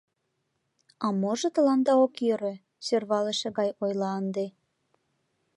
[1.05, 2.53] —А можо тыланда ок йӧрӧ?—
[2.85, 4.45] сӧрвалыше гай ойла ынде.